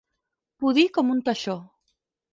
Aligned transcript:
Pudir 0.63 0.87
com 0.97 1.13
un 1.17 1.23
teixó. 1.29 1.59